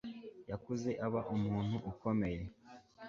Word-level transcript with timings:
Yakuze 0.49 0.89
aba 1.05 1.21
umuntu 1.35 1.77
ukomeye 1.91 2.43